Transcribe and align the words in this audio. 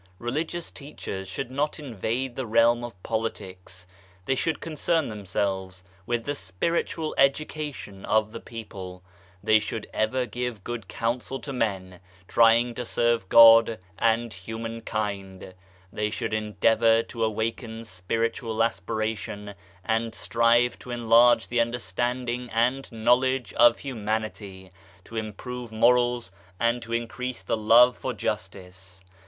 Religious 0.17 0.71
Teachers 0.71 1.27
should 1.27 1.51
not 1.51 1.77
invade 1.77 2.35
the 2.35 2.47
realm 2.47 2.83
of 2.83 2.95
poli 3.03 3.29
tics; 3.29 3.85
they 4.25 4.33
should 4.33 4.59
concern 4.59 5.09
themselves 5.09 5.83
with 6.07 6.25
the 6.25 6.33
Spiritual 6.33 7.13
education 7.19 8.03
of 8.05 8.31
the 8.31 8.39
people; 8.39 9.03
they 9.43 9.59
should 9.59 9.85
ever 9.93 10.25
give 10.25 10.63
good 10.63 10.87
counsel 10.87 11.39
to 11.39 11.53
men, 11.53 11.99
trying 12.27 12.73
to 12.73 12.83
serve 12.83 13.29
God 13.29 13.77
and 13.99 14.33
human 14.33 14.81
kind; 14.81 15.53
they 15.93 16.09
should 16.09 16.33
endeavour 16.33 17.03
to 17.03 17.23
awaken 17.23 17.85
Spiritual 17.85 18.63
aspiration, 18.63 19.53
and 19.85 20.15
strive 20.15 20.79
to 20.79 20.89
enlarge 20.89 21.47
the 21.47 21.61
understanding 21.61 22.49
and 22.49 22.91
knowledge 22.91 23.53
of 23.53 23.77
humanity, 23.77 24.71
to 25.03 25.15
improve 25.15 25.71
morals, 25.71 26.31
and 26.59 26.81
to 26.81 26.91
increase 26.91 27.43
the 27.43 27.55
love 27.55 27.95
for 27.95 28.13
justice. 28.15 29.03